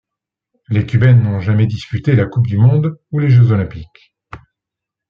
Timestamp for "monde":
2.57-2.97